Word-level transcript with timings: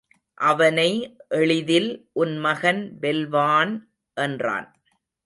அவனை 0.37 0.87
எளிதில் 1.29 1.89
உன் 2.13 2.33
மகன் 2.37 2.97
வெல்வான் 3.01 3.73
என்றான். 4.17 4.67